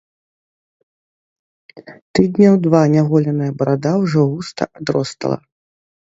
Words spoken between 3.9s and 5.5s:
ўжо густа адростала.